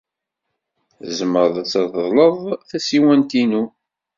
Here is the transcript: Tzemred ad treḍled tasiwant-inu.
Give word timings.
Tzemred 1.03 1.55
ad 1.61 1.67
treḍled 1.71 2.35
tasiwant-inu. 2.69 3.63